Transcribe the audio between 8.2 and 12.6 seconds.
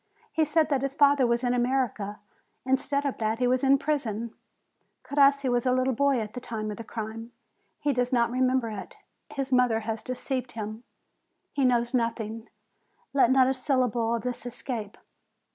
remember it; his mother has deceived him; he knows nothing;